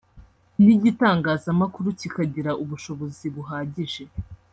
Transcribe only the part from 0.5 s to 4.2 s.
n’igitangazamakuru kikagira ubushobozi buhagije”